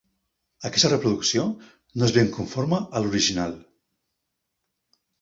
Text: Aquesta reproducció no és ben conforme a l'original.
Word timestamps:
Aquesta 0.69 0.89
reproducció 0.93 1.43
no 1.59 2.09
és 2.09 2.15
ben 2.17 2.33
conforme 2.39 2.83
a 3.01 3.05
l'original. 3.07 3.57